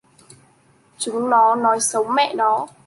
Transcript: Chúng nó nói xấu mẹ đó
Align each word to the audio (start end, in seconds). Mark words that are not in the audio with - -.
Chúng 0.97 1.29
nó 1.29 1.55
nói 1.55 1.79
xấu 1.79 2.03
mẹ 2.03 2.35
đó 2.35 2.67